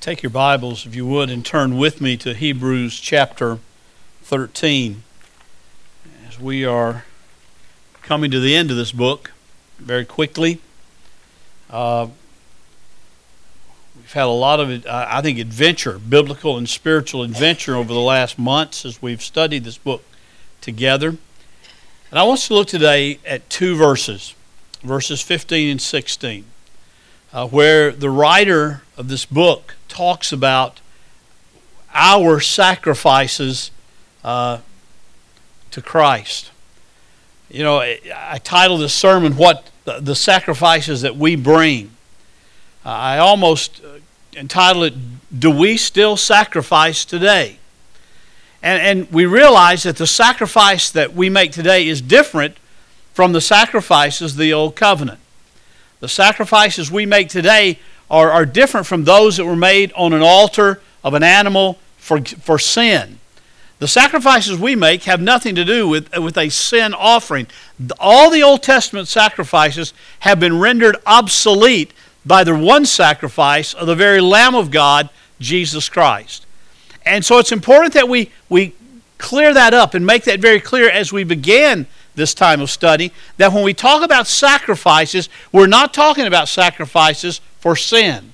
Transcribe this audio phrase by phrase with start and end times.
[0.00, 3.58] Take your Bibles, if you would, and turn with me to Hebrews chapter
[4.22, 5.02] 13.
[6.26, 7.04] As we are
[8.00, 9.32] coming to the end of this book
[9.78, 10.58] very quickly,
[11.68, 12.08] uh,
[13.94, 18.38] we've had a lot of, I think, adventure, biblical and spiritual adventure over the last
[18.38, 20.02] months as we've studied this book
[20.62, 21.08] together.
[21.10, 24.34] And I want us to look today at two verses,
[24.82, 26.46] verses 15 and 16,
[27.34, 30.82] uh, where the writer of this book talks about
[31.94, 33.70] our sacrifices
[34.22, 34.58] uh,
[35.70, 36.50] to Christ.
[37.48, 41.92] You know, I titled this sermon, What the Sacrifices That We Bring.
[42.84, 44.00] I almost uh,
[44.38, 47.58] entitled it, Do We Still Sacrifice Today?
[48.62, 52.58] And, and we realize that the sacrifice that we make today is different
[53.14, 55.20] from the sacrifices of the Old Covenant.
[56.00, 57.78] The sacrifices we make today
[58.10, 62.20] are, are different from those that were made on an altar of an animal for,
[62.20, 63.18] for sin.
[63.78, 67.46] The sacrifices we make have nothing to do with, with a sin offering.
[67.98, 71.92] All the Old Testament sacrifices have been rendered obsolete
[72.26, 75.08] by the one sacrifice of the very Lamb of God,
[75.40, 76.44] Jesus Christ.
[77.06, 78.74] And so it's important that we, we
[79.16, 83.12] clear that up and make that very clear as we begin this time of study
[83.38, 88.32] that when we talk about sacrifices, we're not talking about sacrifices for sin.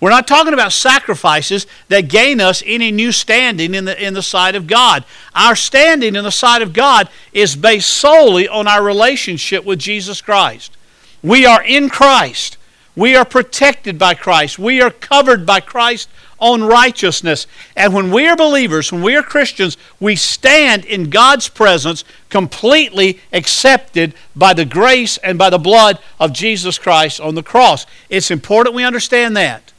[0.00, 4.22] We're not talking about sacrifices that gain us any new standing in the, in the
[4.22, 5.04] sight of God.
[5.34, 10.20] Our standing in the sight of God is based solely on our relationship with Jesus
[10.20, 10.76] Christ.
[11.22, 12.58] We are in Christ.
[12.94, 14.58] We are protected by Christ.
[14.58, 16.08] We are covered by Christ
[16.44, 17.46] on righteousness.
[17.74, 23.18] And when we are believers, when we are Christians, we stand in God's presence completely
[23.32, 27.86] accepted by the grace and by the blood of Jesus Christ on the cross.
[28.10, 29.72] It's important we understand that.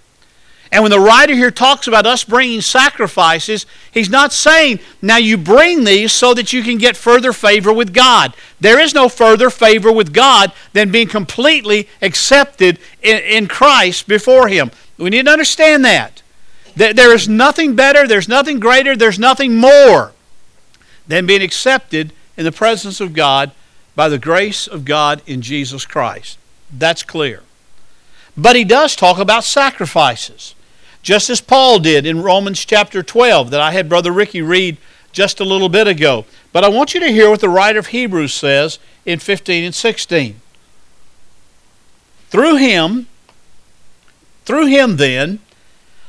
[0.72, 5.38] And when the writer here talks about us bringing sacrifices, he's not saying, now you
[5.38, 8.34] bring these so that you can get further favor with God.
[8.60, 14.48] There is no further favor with God than being completely accepted in, in Christ before
[14.48, 14.72] Him.
[14.98, 16.24] We need to understand that.
[16.76, 20.12] There is nothing better, there's nothing greater, there's nothing more
[21.08, 23.52] than being accepted in the presence of God
[23.96, 26.38] by the grace of God in Jesus Christ.
[26.72, 27.44] That's clear.
[28.36, 30.56] But he does talk about sacrifices,
[31.02, 34.78] just as Paul did in Romans chapter 12 that I had Brother Ricky read
[35.14, 36.26] just a little bit ago.
[36.52, 39.76] But I want you to hear what the writer of Hebrews says in 15 and
[39.76, 40.42] 16.
[42.30, 43.08] Through him,
[44.44, 45.40] through him then,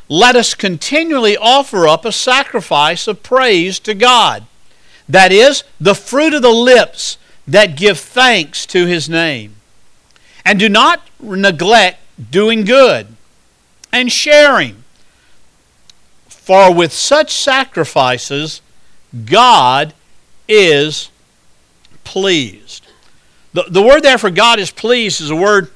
[0.09, 4.47] let us continually offer up a sacrifice of praise to God.
[5.09, 9.57] That is, the fruit of the lips that give thanks to his name.
[10.45, 12.01] And do not neglect
[12.31, 13.09] doing good
[13.93, 14.85] and sharing.
[16.29, 18.63] For with such sacrifices,
[19.25, 19.93] God
[20.49, 21.11] is
[22.05, 22.87] pleased.
[23.53, 25.71] The, the word there for God is pleased is a word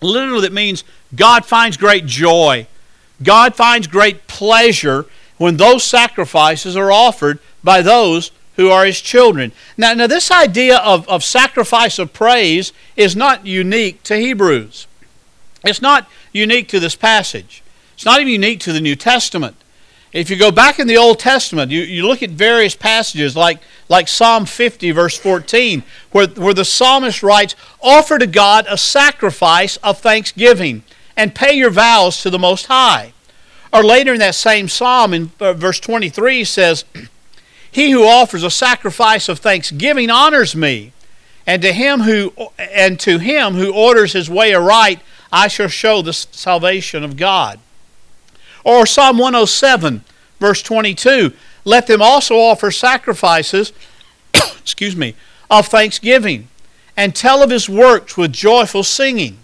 [0.00, 0.84] literally that means
[1.14, 2.66] God finds great joy
[3.22, 5.06] God finds great pleasure
[5.38, 9.52] when those sacrifices are offered by those who are his children.
[9.76, 14.86] Now, now this idea of, of sacrifice of praise is not unique to Hebrews.
[15.64, 17.62] It's not unique to this passage.
[17.94, 19.56] It's not even unique to the New Testament.
[20.12, 23.58] If you go back in the Old Testament, you, you look at various passages like,
[23.88, 29.76] like Psalm 50, verse 14, where, where the psalmist writes, Offer to God a sacrifice
[29.78, 30.84] of thanksgiving
[31.16, 33.12] and pay your vows to the Most High.
[33.72, 36.84] Or later in that same psalm, in uh, verse 23, says,
[37.70, 40.92] He who offers a sacrifice of thanksgiving honors me,
[41.46, 45.00] and to him who and to him who orders his way aright,
[45.32, 47.60] I shall show the salvation of God.
[48.64, 50.02] Or Psalm 107,
[50.40, 51.32] verse 22,
[51.64, 53.72] let them also offer sacrifices,
[54.34, 55.14] excuse me,
[55.48, 56.48] of thanksgiving,
[56.96, 59.38] and tell of his works with joyful singing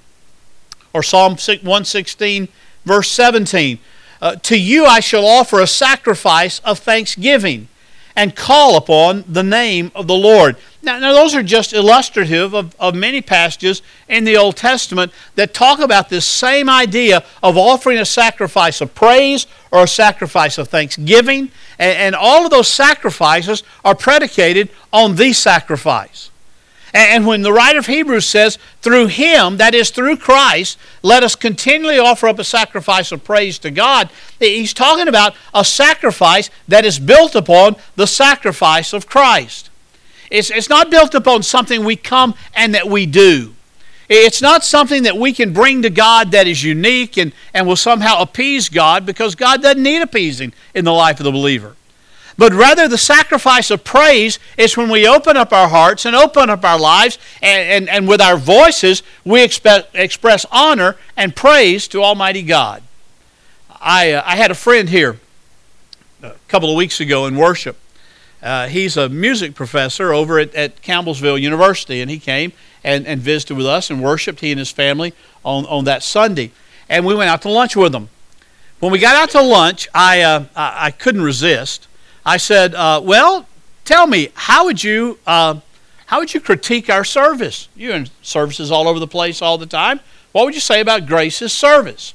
[0.95, 2.49] or Psalm 116,
[2.85, 3.79] verse 17.
[4.21, 7.69] Uh, to you I shall offer a sacrifice of thanksgiving
[8.15, 10.57] and call upon the name of the Lord.
[10.83, 15.55] Now, now those are just illustrative of, of many passages in the Old Testament that
[15.55, 20.69] talk about this same idea of offering a sacrifice of praise or a sacrifice of
[20.69, 21.51] thanksgiving.
[21.79, 26.32] And, and all of those sacrifices are predicated on the sacrifice.
[26.95, 31.35] And when the writer of Hebrews says, through him, that is through Christ, let us
[31.35, 36.85] continually offer up a sacrifice of praise to God, he's talking about a sacrifice that
[36.85, 39.71] is built upon the sacrifice of Christ.
[40.31, 43.55] It's, it's not built upon something we come and that we do.
[44.09, 47.77] It's not something that we can bring to God that is unique and, and will
[47.77, 51.77] somehow appease God because God doesn't need appeasing in the life of the believer.
[52.39, 56.49] But rather, the sacrifice of praise is when we open up our hearts and open
[56.49, 62.03] up our lives, and, and, and with our voices, we express honor and praise to
[62.03, 62.83] Almighty God.
[63.81, 65.19] I, uh, I had a friend here
[66.23, 67.77] a couple of weeks ago in worship.
[68.43, 72.53] Uh, he's a music professor over at, at Campbellsville University, and he came
[72.83, 75.13] and, and visited with us and worshiped, he and his family,
[75.45, 76.51] on, on that Sunday.
[76.89, 78.09] And we went out to lunch with them.
[78.81, 81.87] When we got out to lunch, I, uh, I, I couldn't resist.
[82.25, 83.47] I said, uh, "Well,
[83.85, 85.61] tell me, how would you uh,
[86.07, 87.69] how would you critique our service?
[87.75, 90.01] You're in services all over the place all the time.
[90.33, 92.15] What would you say about Grace's service?"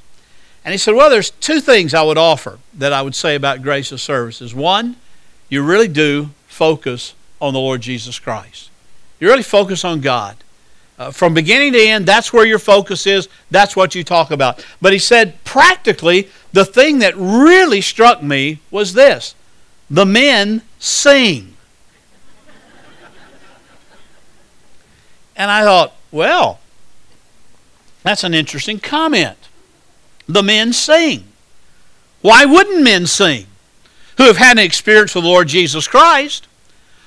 [0.63, 3.61] And he said, "Well, there's two things I would offer that I would say about
[3.61, 4.53] Grace's services.
[4.53, 4.95] One,
[5.49, 8.69] you really do focus on the Lord Jesus Christ.
[9.19, 10.37] You really focus on God."
[10.99, 13.29] Uh, from beginning to end, that's where your focus is.
[13.51, 14.65] That's what you talk about.
[14.81, 19.35] But he said, practically, the thing that really struck me was this
[19.89, 21.55] the men sing.
[25.35, 26.59] And I thought, well,
[28.03, 29.37] that's an interesting comment.
[30.27, 31.25] The men sing.
[32.21, 33.45] Why wouldn't men sing
[34.17, 36.46] who have had an experience with the Lord Jesus Christ?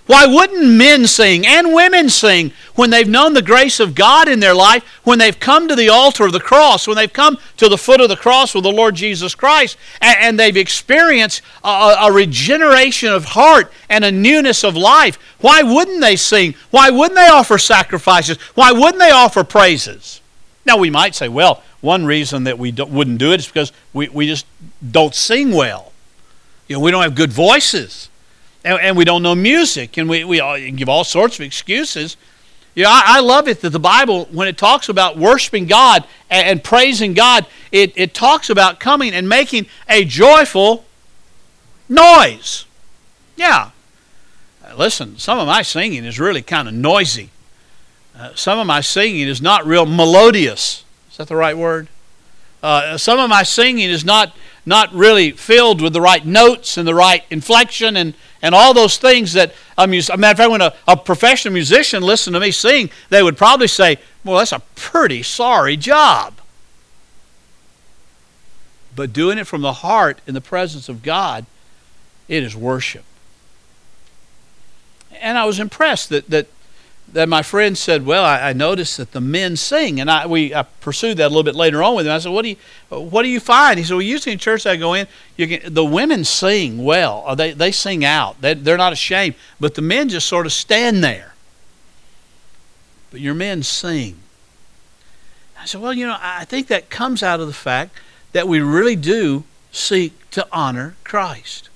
[0.06, 4.41] Why wouldn't men sing and women sing when they've known the grace of God in
[4.41, 7.69] their life, when they've come to the altar of the cross, when they've come to
[7.69, 12.12] the foot of the cross with the Lord Jesus Christ, and, they've experienced a, a
[12.12, 15.17] regeneration of heart and a newness of life?
[15.41, 16.55] Why wouldn't they sing?
[16.70, 18.37] Why wouldn't they offer sacrifices?
[18.55, 20.20] Why wouldn't they offer praises?
[20.67, 24.08] Now, we might say, well, one reason that we wouldn't do it is because we,
[24.08, 24.44] we just
[24.91, 25.93] don't sing well.
[26.67, 28.10] You know, we don't have good voices
[28.65, 32.17] and, and we don't know music, and we, we all, give all sorts of excuses.
[32.75, 36.05] You know, I, I, love it that the Bible, when it talks about worshiping God
[36.29, 40.85] and, and praising God, it, it talks about coming and making a joyful
[41.89, 42.67] noise.
[43.37, 43.71] Yeah.
[44.65, 47.31] Uh, listen, some of my singing is really kind of noisy.
[48.17, 50.85] Uh, some of my singing is not real melodious.
[51.11, 51.89] Is that the right word?
[52.62, 54.37] Uh, some of my singing is not
[54.67, 58.96] not really filled with the right notes and the right inflection and, and all those
[58.96, 62.50] things that a, mus- matter of fact, when a, a professional musician listened to me
[62.50, 66.34] sing, they would probably say, Well, that's a pretty sorry job.
[68.96, 71.46] But doing it from the heart in the presence of God,
[72.28, 73.04] it is worship.
[75.20, 76.46] And I was impressed that, that
[77.12, 80.55] that my friend said, "Well, I, I, noticed that the men sing," and I we
[80.55, 82.12] I pursued that a little bit later on with him.
[82.12, 82.57] I said, "What do you
[82.89, 85.75] what do you find?" He said, "Well, usually in church I go in, you can,
[85.75, 87.25] the women sing well.
[87.27, 88.41] Uh, they they sing out.
[88.41, 91.35] They, they're not ashamed, but the men just sort of stand there.
[93.11, 94.19] But your men sing."
[95.61, 97.97] I said, "Well, you know, I think that comes out of the fact
[98.33, 101.69] that we really do seek to honor Christ."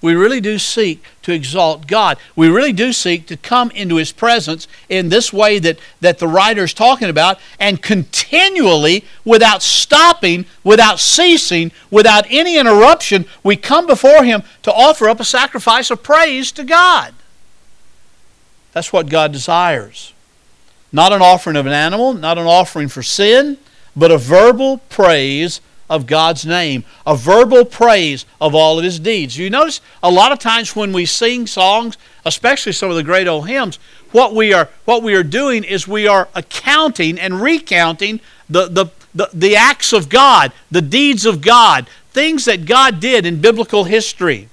[0.00, 2.18] We really do seek to exalt God.
[2.36, 6.28] We really do seek to come into His presence in this way that, that the
[6.28, 13.86] writer is talking about, and continually, without stopping, without ceasing, without any interruption, we come
[13.86, 17.14] before Him to offer up a sacrifice of praise to God.
[18.72, 20.12] That's what God desires.
[20.92, 23.58] Not an offering of an animal, not an offering for sin,
[23.96, 29.36] but a verbal praise of God's name, a verbal praise of all of his deeds.
[29.36, 33.26] You notice a lot of times when we sing songs, especially some of the great
[33.26, 33.78] old hymns,
[34.12, 38.86] what we are what we are doing is we are accounting and recounting the, the,
[39.14, 43.84] the, the acts of God, the deeds of God, things that God did in biblical
[43.84, 44.48] history.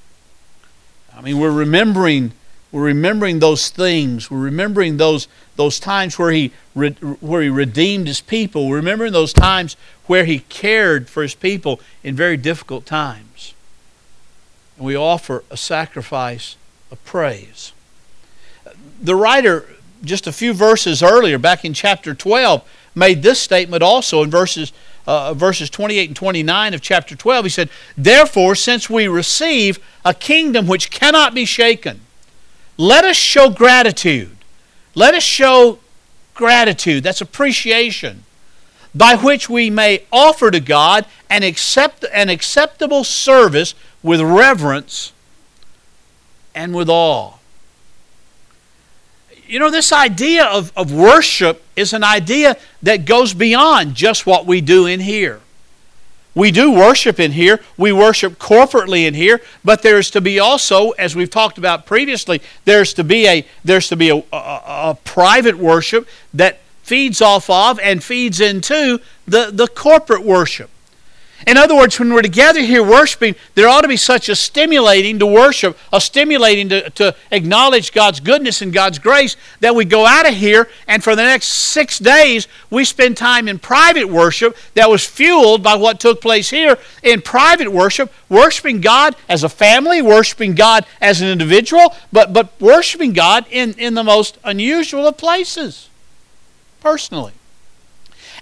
[1.15, 2.33] I mean, we're remembering
[2.71, 4.29] we're remembering those things.
[4.29, 8.67] We're remembering those, those times where he, where he redeemed his people.
[8.67, 13.53] We're remembering those times where he cared for his people in very difficult times.
[14.77, 16.57] And we offer a sacrifice
[16.91, 17.71] of praise.
[19.01, 19.65] The writer,
[20.03, 22.61] just a few verses earlier, back in chapter 12,
[22.93, 24.73] made this statement also in verses,
[25.07, 27.45] uh, verses 28 and 29 of chapter 12.
[27.45, 32.01] He said, Therefore, since we receive a kingdom which cannot be shaken,
[32.77, 34.35] let us show gratitude.
[34.93, 35.79] Let us show
[36.33, 37.03] gratitude.
[37.03, 38.23] That's appreciation.
[38.93, 45.11] By which we may offer to God an, accept, an acceptable service with reverence
[46.53, 47.33] and with awe.
[49.47, 54.45] You know, this idea of, of worship is an idea that goes beyond just what
[54.45, 55.41] we do in here.
[56.35, 57.61] We do worship in here.
[57.77, 62.41] We worship corporately in here, but there's to be also, as we've talked about previously,
[62.65, 64.61] there's to be a there's to be a, a,
[64.91, 70.69] a private worship that feeds off of and feeds into the, the corporate worship.
[71.47, 75.19] In other words, when we're together here worshiping, there ought to be such a stimulating
[75.19, 80.07] to worship, a stimulating to, to acknowledge God's goodness and God's grace that we go
[80.07, 84.57] out of here and for the next six days we spend time in private worship
[84.73, 89.49] that was fueled by what took place here in private worship, worshiping God as a
[89.49, 95.05] family, worshiping God as an individual, but, but worshiping God in, in the most unusual
[95.05, 95.89] of places,
[96.81, 97.33] personally.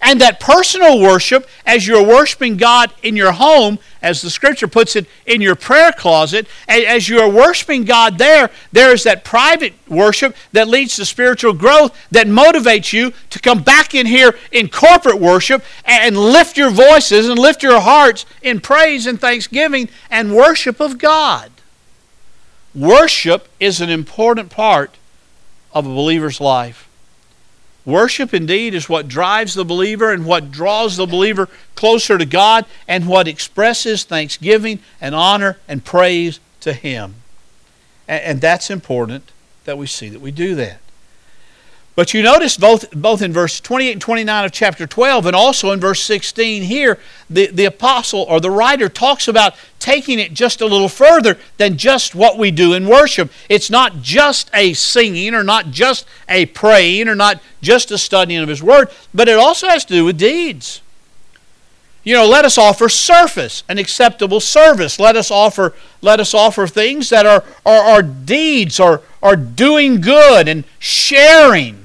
[0.05, 4.97] And that personal worship, as you're worshiping God in your home, as the scripture puts
[4.97, 9.73] it, in your prayer closet, as you are worshiping God there, there is that private
[9.87, 14.67] worship that leads to spiritual growth that motivates you to come back in here in
[14.67, 20.35] corporate worship and lift your voices and lift your hearts in praise and thanksgiving and
[20.35, 21.49] worship of God.
[22.75, 24.97] Worship is an important part
[25.71, 26.89] of a believer's life.
[27.85, 32.65] Worship indeed is what drives the believer and what draws the believer closer to God
[32.87, 37.15] and what expresses thanksgiving and honor and praise to Him.
[38.07, 39.31] And that's important
[39.65, 40.79] that we see that we do that.
[41.95, 45.71] But you notice both, both in verse 28 and 29 of chapter 12 and also
[45.71, 46.97] in verse 16 here,
[47.29, 51.77] the, the apostle or the writer talks about taking it just a little further than
[51.77, 53.31] just what we do in worship.
[53.47, 58.41] It's not just a singing or not just a praying or not just a studying
[58.41, 60.81] of His Word, but it also has to do with deeds.
[62.03, 64.99] You know, let us offer surface, an acceptable service.
[64.99, 70.01] Let us offer, let us offer things that are, are, are deeds or are doing
[70.01, 71.82] good and sharing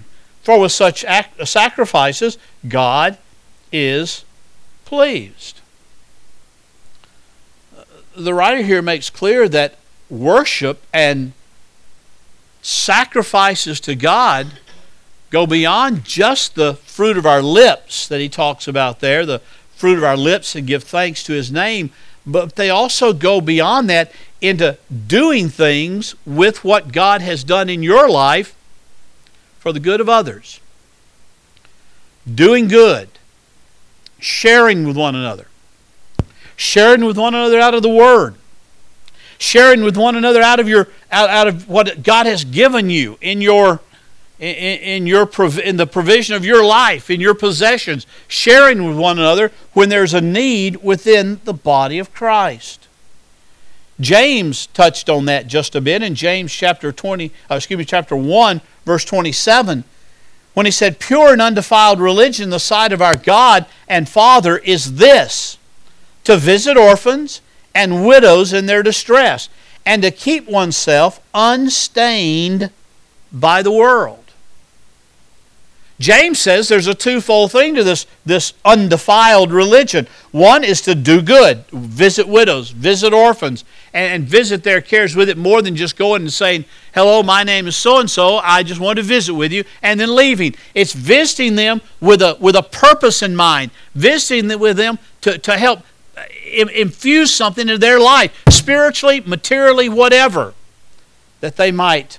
[0.48, 3.18] for with such uh, sacrifices, God
[3.70, 4.24] is
[4.86, 5.60] pleased.
[7.76, 7.84] Uh,
[8.16, 9.74] the writer here makes clear that
[10.08, 11.32] worship and
[12.62, 14.58] sacrifices to God
[15.28, 19.42] go beyond just the fruit of our lips that he talks about there, the
[19.76, 21.90] fruit of our lips and give thanks to his name,
[22.24, 27.82] but they also go beyond that into doing things with what God has done in
[27.82, 28.54] your life
[29.68, 30.60] for the good of others,
[32.26, 33.10] doing good,
[34.18, 35.46] sharing with one another,
[36.56, 38.36] sharing with one another out of the Word,
[39.36, 43.18] sharing with one another out of your out, out of what God has given you
[43.20, 43.80] in your
[44.38, 45.28] in, in your
[45.62, 50.14] in the provision of your life, in your possessions, sharing with one another when there's
[50.14, 52.87] a need within the body of Christ.
[54.00, 58.14] James touched on that just a bit in James chapter 20, uh, excuse me, chapter
[58.16, 59.84] 1, verse 27,
[60.54, 64.94] when he said, Pure and undefiled religion the sight of our God and Father is
[64.94, 65.58] this
[66.24, 67.40] to visit orphans
[67.74, 69.48] and widows in their distress,
[69.86, 72.70] and to keep oneself unstained
[73.32, 74.28] by the world.
[75.98, 80.06] James says there's a twofold thing to this, this undefiled religion.
[80.30, 85.36] One is to do good, visit widows, visit orphans, and, visit their cares with it
[85.38, 86.64] more than just going and saying,
[86.94, 89.98] Hello, my name is so and so, I just want to visit with you, and
[89.98, 90.54] then leaving.
[90.74, 95.56] It's visiting them with a, with a purpose in mind, visiting with them to, to
[95.56, 95.80] help
[96.16, 100.54] uh, infuse something into their life, spiritually, materially, whatever,
[101.40, 102.18] that they might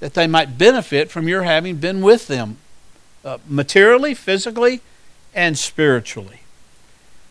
[0.00, 2.58] that they might benefit from your having been with them
[3.24, 4.82] uh, materially, physically,
[5.34, 6.40] and spiritually.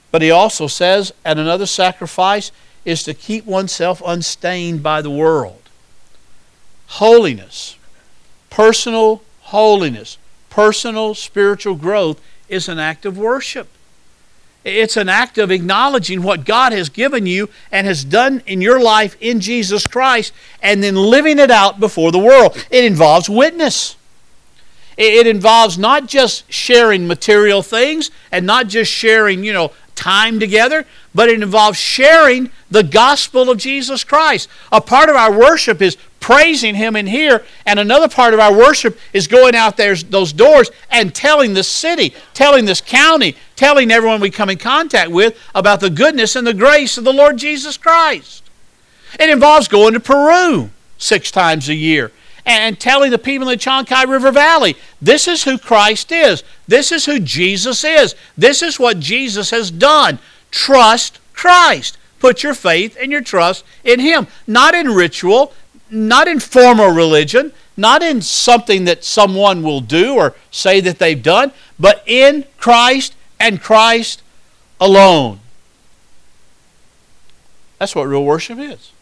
[0.10, 2.52] But he also says, at another sacrifice
[2.86, 5.70] is to keep oneself unstained by the world.
[6.88, 7.78] Holiness,
[8.50, 10.18] personal holiness,
[10.50, 13.68] personal spiritual growth is an act of worship.
[14.64, 18.82] It's an act of acknowledging what God has given you and has done in your
[18.82, 22.66] life in Jesus Christ and then living it out before the world.
[22.70, 23.98] It involves witness.
[24.96, 30.86] It involves not just sharing material things and not just sharing, you know, time together,
[31.14, 34.50] but it involves sharing the gospel of Jesus Christ.
[34.72, 38.56] A part of our worship is praising Him in here, and another part of our
[38.56, 43.92] worship is going out there those doors and telling the city, telling this county, telling
[43.92, 47.38] everyone we come in contact with about the goodness and the grace of the Lord
[47.38, 48.44] Jesus Christ.
[49.20, 52.12] It involves going to Peru six times a year
[52.46, 56.44] and telling the people in the Chancay River Valley, this is who Christ is.
[56.68, 58.16] This is who Jesus is.
[58.38, 60.20] This is what Jesus has done.
[60.52, 61.98] Trust Christ.
[62.20, 64.28] Put your faith and your trust in Him.
[64.48, 65.54] Not in ritual,
[65.90, 71.22] not in formal religion, not in something that someone will do or say that they've
[71.22, 74.22] done, but in Christ and Christ
[74.80, 75.40] alone.
[77.80, 78.93] That's what real worship is.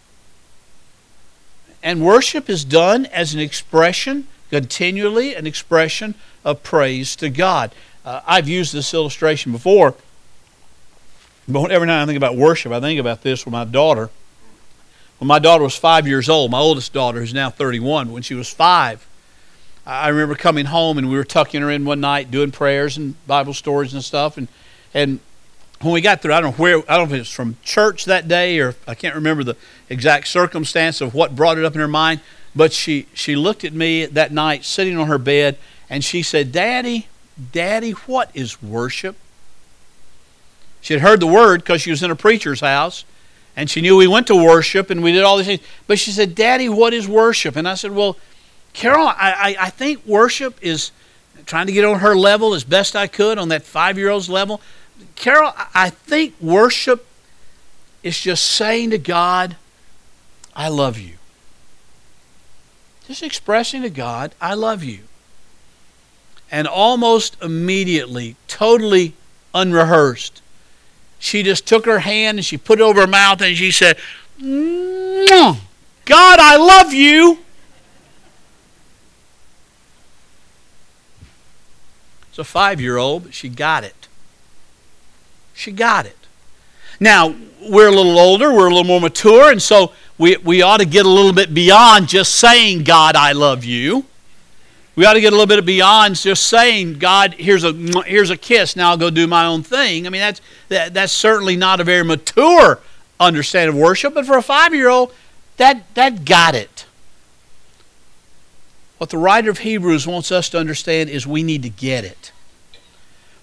[1.84, 7.72] And worship is done as an expression continually an expression of praise to God.
[8.06, 9.96] Uh, I've used this illustration before,
[11.48, 14.10] but every time I think about worship, I think about this with my daughter.
[15.20, 18.34] When my daughter was five years old, my oldest daughter, who's now 31, when she
[18.34, 19.08] was five,
[19.86, 23.16] I remember coming home and we were tucking her in one night doing prayers and
[23.26, 24.38] Bible stories and stuff.
[24.38, 24.48] And,
[24.94, 25.20] and
[25.82, 27.58] when we got through, I don't know where, I don't know if it was from
[27.64, 29.56] church that day or I can't remember the
[29.90, 32.22] exact circumstance of what brought it up in her mind,
[32.56, 35.58] but she, she looked at me that night sitting on her bed
[35.90, 37.08] and she said, Daddy,
[37.52, 39.16] Daddy, what is worship?
[40.82, 43.06] She had heard the word because she was in a preacher's house
[43.56, 45.62] and she knew we went to worship and we did all these things.
[45.88, 47.56] But she said, Daddy, what is worship?
[47.56, 48.18] And I said, Well,
[48.74, 49.16] Carol, I,
[49.60, 50.92] I, I think worship is
[51.46, 54.30] trying to get on her level as best I could, on that five year old's
[54.30, 54.62] level.
[55.22, 57.06] Carol, I think worship
[58.02, 59.56] is just saying to God,
[60.56, 61.18] I love you.
[63.08, 65.02] Just expressing to God, I love you.
[66.50, 69.14] And almost immediately, totally
[69.54, 70.42] unrehearsed,
[71.20, 74.00] she just took her hand and she put it over her mouth and she said,
[74.40, 75.60] God,
[76.40, 77.38] I love you.
[82.30, 84.01] It's a five year old, but she got it.
[85.62, 86.18] She got it.
[87.00, 90.78] Now, we're a little older, we're a little more mature, and so we, we ought
[90.78, 94.06] to get a little bit beyond just saying, God, I love you.
[94.96, 97.74] We ought to get a little bit beyond just saying, God, here's a,
[98.08, 100.08] here's a kiss, now I'll go do my own thing.
[100.08, 102.80] I mean, that's, that, that's certainly not a very mature
[103.20, 105.14] understanding of worship, but for a five year old,
[105.58, 106.88] that, that got it.
[108.98, 112.32] What the writer of Hebrews wants us to understand is we need to get it.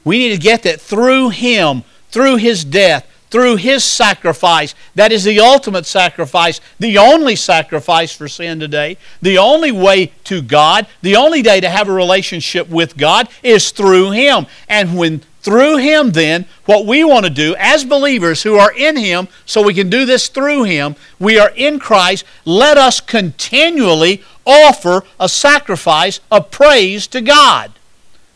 [0.04, 4.74] We need to get that through Him, through His death, through His sacrifice.
[4.94, 10.42] That is the ultimate sacrifice, the only sacrifice for sin today, the only way to
[10.42, 14.46] God, the only day to have a relationship with God is through Him.
[14.68, 18.96] And when through Him, then, what we want to do as believers who are in
[18.96, 24.22] Him, so we can do this through Him, we are in Christ, let us continually
[24.44, 27.72] offer a sacrifice of praise to God,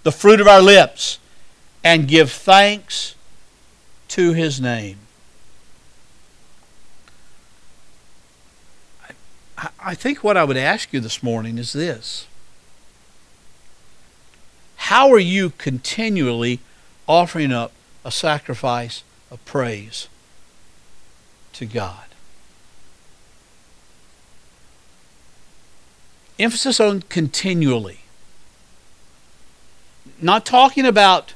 [0.04, 1.18] the fruit of our lips,
[1.84, 3.14] and give thanks
[4.12, 4.98] to his name.
[9.78, 12.26] I think what I would ask you this morning is this
[14.76, 16.60] How are you continually
[17.06, 17.72] offering up
[18.04, 20.08] a sacrifice of praise
[21.54, 22.04] to God?
[26.38, 28.00] emphasis on continually.
[30.20, 31.34] Not talking about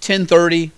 [0.00, 0.70] 10:30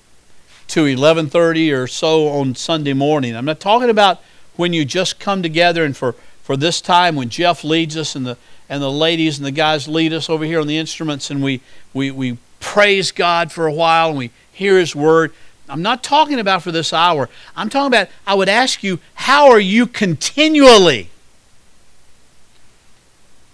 [0.68, 3.36] to 11:30 or so on Sunday morning.
[3.36, 4.20] I'm not talking about
[4.56, 8.26] when you just come together and for for this time when Jeff leads us and
[8.26, 8.36] the
[8.68, 11.60] and the ladies and the guys lead us over here on the instruments and we
[11.92, 15.32] we we praise God for a while and we hear his word.
[15.68, 17.28] I'm not talking about for this hour.
[17.56, 21.10] I'm talking about I would ask you how are you continually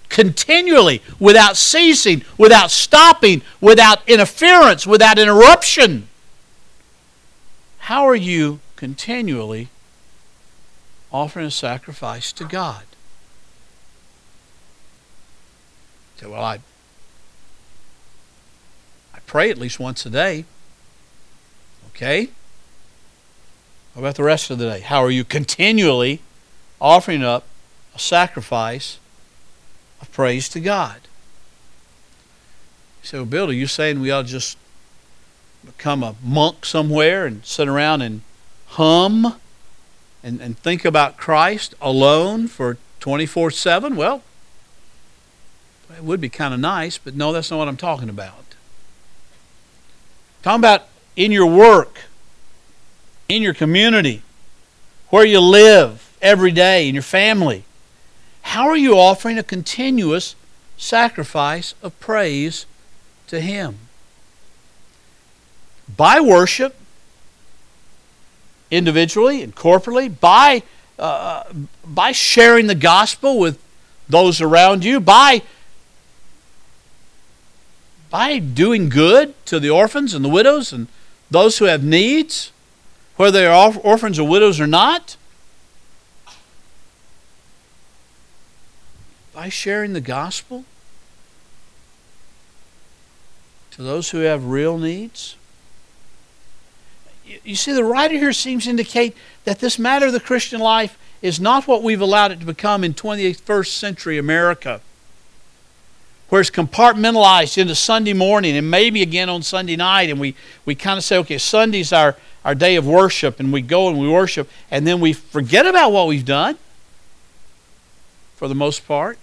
[0.09, 6.09] continually, without ceasing, without stopping, without interference, without interruption.
[7.79, 9.69] How are you continually
[11.13, 12.85] offering a sacrifice to God?
[16.23, 16.59] well, I,
[19.15, 20.45] I pray at least once a day.
[21.91, 22.31] Okay?
[23.95, 24.81] How about the rest of the day?
[24.81, 26.21] How are you continually
[26.81, 27.45] offering up
[27.95, 28.99] a sacrifice
[30.01, 31.01] of praise to God.
[33.03, 34.59] So, Bill, are you saying we ought to just
[35.65, 38.21] become a monk somewhere and sit around and
[38.67, 39.37] hum
[40.23, 43.97] and, and think about Christ alone for 24 7?
[43.97, 44.23] Well,
[45.97, 48.35] it would be kind of nice, but no, that's not what I'm talking about.
[50.39, 52.01] I'm talking about in your work,
[53.29, 54.23] in your community,
[55.09, 57.65] where you live every day, in your family.
[58.43, 60.35] How are you offering a continuous
[60.77, 62.67] sacrifice of praise
[63.29, 63.79] to Him?
[65.97, 66.77] By worship,
[68.71, 70.63] individually and corporately, by,
[70.99, 71.45] uh,
[71.85, 73.59] by sharing the gospel with
[74.09, 75.43] those around you, by,
[78.11, 80.89] by doing good to the orphans and the widows and
[81.31, 82.53] those who have needs,
[83.17, 85.17] whether they are orphans or widows or not.
[89.39, 90.65] By sharing the gospel
[93.71, 95.37] to those who have real needs?
[97.45, 100.99] You see, the writer here seems to indicate that this matter of the Christian life
[101.23, 104.81] is not what we've allowed it to become in 21st century America.
[106.31, 110.75] where it's compartmentalized into Sunday morning and maybe again on Sunday night, and we, we
[110.75, 114.09] kind of say, okay, Sunday's our, our day of worship, and we go and we
[114.09, 116.59] worship, and then we forget about what we've done
[118.35, 119.17] for the most part.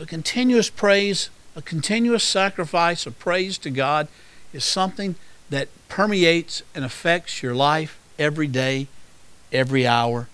[0.00, 4.08] A continuous praise, a continuous sacrifice of praise to God
[4.50, 5.14] is something
[5.50, 8.86] that permeates and affects your life every day,
[9.52, 10.28] every hour,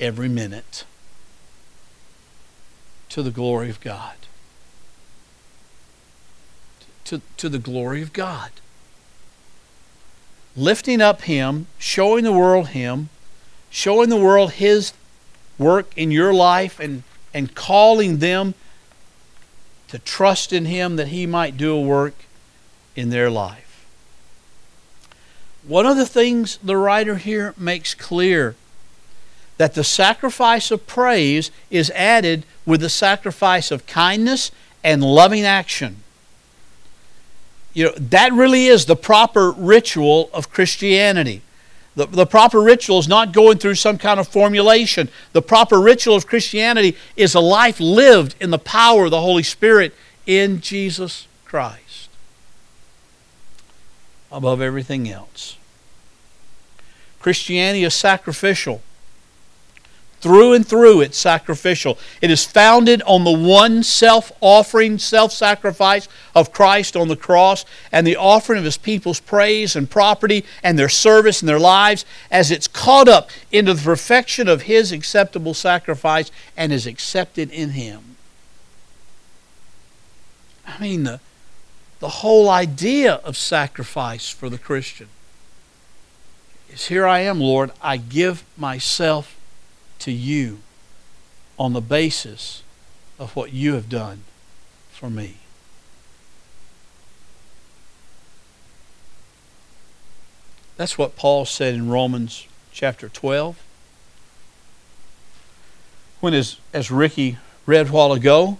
[0.00, 0.84] every minute
[3.10, 4.16] to the glory of God.
[7.04, 8.50] To, to the glory of God.
[10.56, 13.10] Lifting up Him, showing the world Him,
[13.70, 14.92] showing the world His
[15.56, 18.54] work in your life, and, and calling them
[19.88, 22.14] to trust in Him that He might do a work
[22.94, 23.86] in their life.
[25.66, 28.56] One of the things the writer here makes clear
[29.58, 34.50] that the sacrifice of praise is added with the sacrifice of kindness
[34.82, 36.02] and loving action.
[37.74, 41.42] You know, that really is the proper ritual of Christianity.
[41.98, 45.08] The, the proper ritual is not going through some kind of formulation.
[45.32, 49.42] The proper ritual of Christianity is a life lived in the power of the Holy
[49.42, 49.92] Spirit
[50.24, 52.08] in Jesus Christ
[54.30, 55.56] above everything else.
[57.18, 58.80] Christianity is sacrificial.
[60.20, 61.96] Through and through, it's sacrificial.
[62.20, 67.64] It is founded on the one self offering, self sacrifice of Christ on the cross
[67.92, 72.04] and the offering of his people's praise and property and their service and their lives
[72.32, 77.70] as it's caught up into the perfection of his acceptable sacrifice and is accepted in
[77.70, 78.16] him.
[80.66, 81.20] I mean, the,
[82.00, 85.08] the whole idea of sacrifice for the Christian
[86.68, 89.37] is here I am, Lord, I give myself
[90.00, 90.60] to you
[91.58, 92.62] on the basis
[93.18, 94.22] of what you have done
[94.90, 95.36] for me.
[100.76, 103.60] That's what Paul said in Romans chapter 12.
[106.20, 108.58] When, as, as Ricky read a while ago,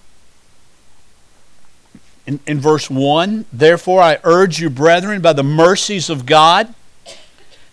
[2.27, 6.74] in, in verse 1, therefore I urge you, brethren, by the mercies of God.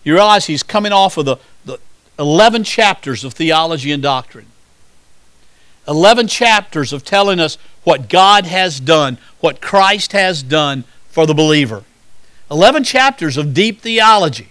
[0.04, 1.38] You realize he's coming off of the,
[2.17, 4.47] 11 chapters of theology and doctrine.
[5.88, 11.34] 11 chapters of telling us what God has done, what Christ has done for the
[11.34, 11.84] believer.
[12.49, 14.49] 11 chapters of deep theology.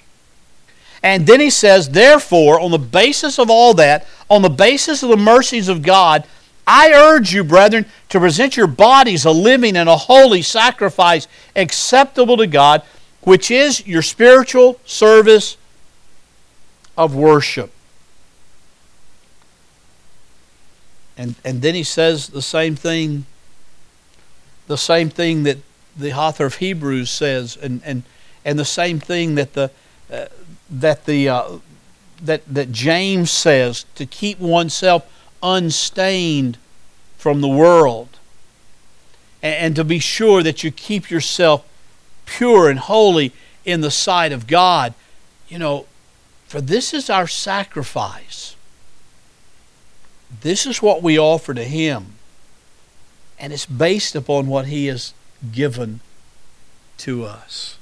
[1.03, 5.11] And then he says, therefore, on the basis of all that, on the basis of
[5.11, 6.25] the mercies of God,
[6.67, 12.39] I urge you, brethren, to present your bodies a living and a holy sacrifice acceptable
[12.39, 12.83] to God,
[13.23, 15.59] which is your spiritual service
[16.97, 17.71] of worship.
[21.17, 23.27] And, and then he says the same thing,
[24.67, 25.59] the same thing that
[25.97, 28.03] the author of Hebrews says, and, and,
[28.45, 29.71] and the same thing that the,
[30.13, 30.27] uh,
[30.71, 31.59] that, the, uh,
[32.23, 35.09] that, that James says to keep oneself
[35.43, 36.59] unstained
[37.17, 38.09] from the world.
[39.43, 41.65] And, and to be sure that you keep yourself
[42.27, 43.33] pure and holy
[43.65, 44.95] in the sight of God.
[45.49, 45.87] You know,
[46.47, 48.57] for this is our sacrifice.
[50.41, 52.15] This is what we offer to Him.
[53.39, 55.15] And it's based upon what He has
[55.53, 56.01] given
[56.99, 57.79] to us.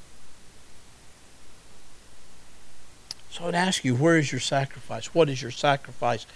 [3.30, 5.14] So I'd ask you, where is your sacrifice?
[5.14, 6.26] What is your sacrifice?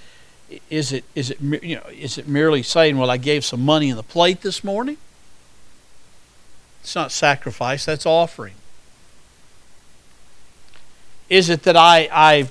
[0.71, 3.89] Is it is it you know is it merely saying, "Well, I gave some money
[3.89, 4.97] in the plate this morning"?
[6.83, 7.85] It's not sacrifice.
[7.85, 8.55] That's offering.
[11.29, 12.49] Is it that I, I,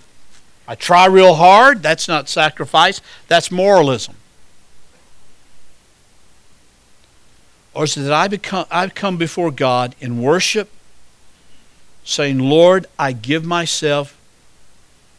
[0.67, 1.81] I try real hard?
[1.81, 4.15] That's not sacrifice, that's moralism.
[7.73, 10.69] Or is it that I become, I've come before God in worship,
[12.05, 14.17] saying, Lord, I give myself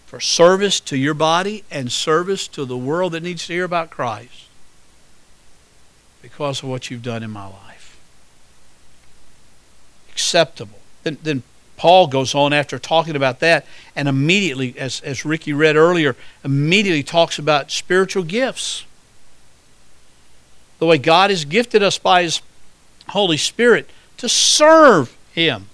[0.07, 3.91] for service to your body and service to the world that needs to hear about
[3.91, 4.47] Christ
[6.23, 7.99] because of what you've done in my life.
[10.11, 10.79] Acceptable.
[11.03, 11.43] Then, then
[11.77, 17.03] Paul goes on after talking about that and immediately, as, as Ricky read earlier, immediately
[17.03, 18.85] talks about spiritual gifts.
[20.79, 22.41] The way God has gifted us by His
[23.09, 25.69] Holy Spirit to serve Him.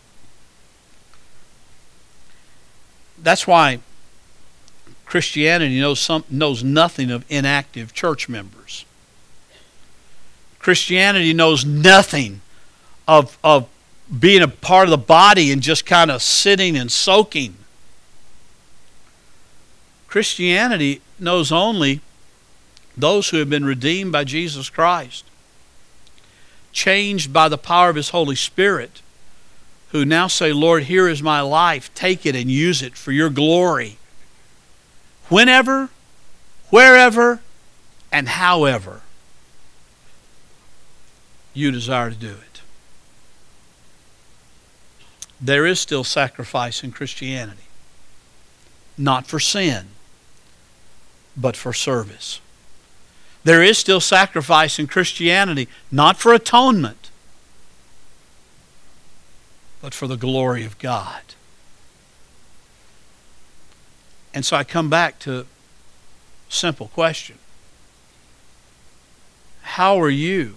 [3.23, 3.79] That's why
[5.07, 8.85] Christianity knows, some, knows nothing of inactive church members.
[10.59, 12.41] Christianity knows nothing
[13.07, 13.69] of, of
[14.16, 17.55] being a part of the body and just kind of sitting and soaking.
[20.07, 22.01] Christianity knows only
[22.96, 25.25] those who have been redeemed by Jesus Christ,
[26.72, 29.01] changed by the power of His Holy Spirit,
[29.88, 31.92] who now say, Lord, here is my life.
[31.94, 33.96] Take it and use it for your glory.
[35.29, 35.88] Whenever,
[36.68, 37.40] wherever,
[38.11, 39.01] and however
[41.55, 42.52] you desire to do it.
[45.42, 47.64] There is still sacrifice in Christianity,
[48.96, 49.87] not for sin,
[51.37, 52.40] but for service.
[53.42, 57.11] There is still sacrifice in Christianity, not for atonement,
[59.81, 61.22] but for the glory of God.
[64.33, 65.44] And so I come back to a
[66.48, 67.38] simple question.
[69.62, 70.57] How are you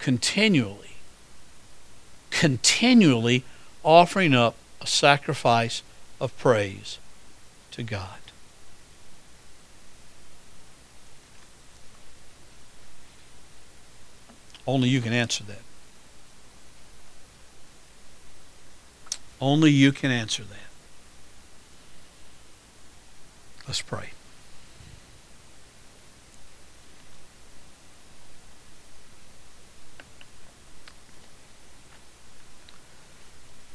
[0.00, 0.96] continually,
[2.30, 3.44] continually
[3.82, 5.82] offering up a sacrifice
[6.20, 6.98] of praise
[7.72, 8.18] to God?
[14.66, 15.62] Only you can answer that.
[19.40, 20.56] Only you can answer that.
[23.66, 24.10] Let's pray.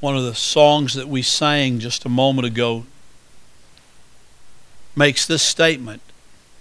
[0.05, 2.85] One of the songs that we sang just a moment ago
[4.95, 6.03] makes this statement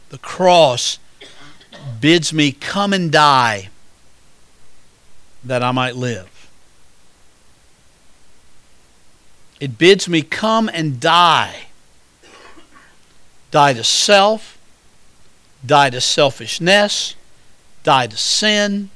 [0.09, 0.99] The cross
[2.01, 3.69] bids me come and die
[5.45, 6.49] that I might live.
[9.61, 11.67] It bids me come and die.
[13.51, 14.57] Die to self,
[15.67, 17.15] die to selfishness,
[17.83, 18.89] die to sin,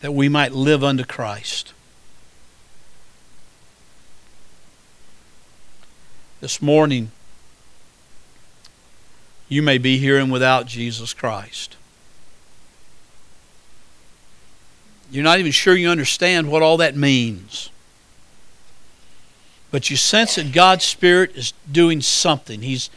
[0.00, 1.72] that we might live unto Christ.
[6.40, 7.12] This morning,
[9.48, 11.76] you may be here and without Jesus Christ.
[15.10, 17.70] You're not even sure you understand what all that means.
[19.70, 22.62] But you sense that God's Spirit is doing something.
[22.62, 22.90] He's,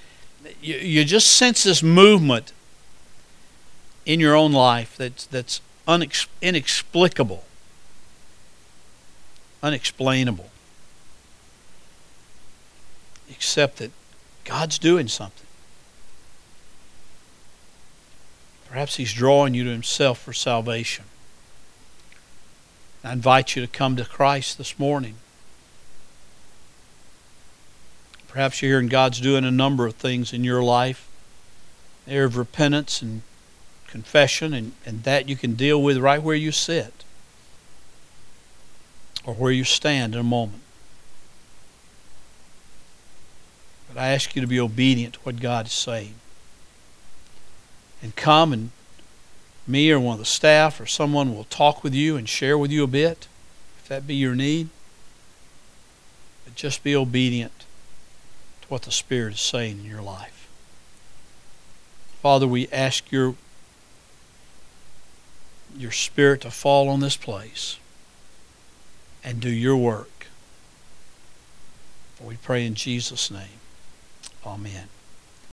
[0.62, 2.52] you, you just sense this movement
[4.06, 5.62] in your own life that's, that's
[6.42, 7.44] inexplicable,
[9.62, 10.50] unexplainable.
[13.40, 13.92] Except that
[14.44, 15.48] God's doing something.
[18.68, 21.06] Perhaps He's drawing you to Himself for salvation.
[23.02, 25.16] I invite you to come to Christ this morning.
[28.28, 31.08] Perhaps you're hearing God's doing a number of things in your life.
[32.10, 33.22] Area of repentance and
[33.88, 37.06] confession, and, and that you can deal with right where you sit
[39.24, 40.62] or where you stand in a moment.
[43.92, 46.14] But I ask you to be obedient to what God is saying.
[48.02, 48.72] And come and
[49.68, 52.72] me or one of the staff or someone will talk with you and share with
[52.72, 53.28] you a bit,
[53.82, 54.70] if that be your need.
[56.46, 57.60] But just be obedient
[58.62, 60.48] to what the Spirit is saying in your life.
[62.22, 63.36] Father, we ask your
[65.78, 67.78] your Spirit to fall on this place
[69.24, 70.28] and do your work.
[72.22, 73.59] We pray in Jesus' name.
[74.50, 74.99] Amen.